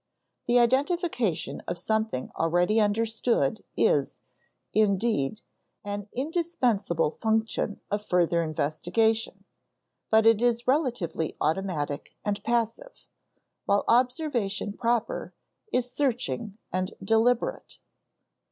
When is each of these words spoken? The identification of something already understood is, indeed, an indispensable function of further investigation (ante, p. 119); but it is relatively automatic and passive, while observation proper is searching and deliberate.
The 0.47 0.57
identification 0.57 1.61
of 1.67 1.77
something 1.77 2.31
already 2.35 2.79
understood 2.81 3.63
is, 3.77 4.19
indeed, 4.73 5.43
an 5.85 6.09
indispensable 6.11 7.11
function 7.21 7.81
of 7.91 8.03
further 8.03 8.41
investigation 8.41 9.43
(ante, 10.11 10.33
p. 10.33 10.39
119); 10.39 10.39
but 10.41 10.43
it 10.43 10.43
is 10.43 10.67
relatively 10.67 11.37
automatic 11.39 12.15
and 12.25 12.43
passive, 12.43 13.05
while 13.65 13.83
observation 13.87 14.73
proper 14.73 15.35
is 15.71 15.91
searching 15.91 16.57
and 16.73 16.95
deliberate. 17.03 17.77